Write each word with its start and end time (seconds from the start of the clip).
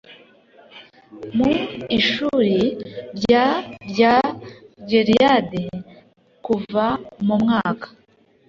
Mu 1.35 1.51
ishuri 1.97 2.55
rya 3.17 3.47
rya 3.91 4.15
gileyadi 4.89 5.63
kuva 6.45 6.85
mu 7.25 7.35
mwaka 7.41 7.87